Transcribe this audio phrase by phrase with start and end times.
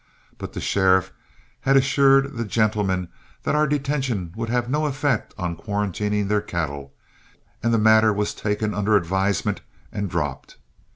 [0.39, 1.11] But the sheriff
[1.59, 3.07] had assured the gentlemen
[3.43, 6.95] that our detention would have no effect on quarantining their cattle,
[7.61, 9.61] and the matter was taken under advisement
[9.91, 10.57] and dropped.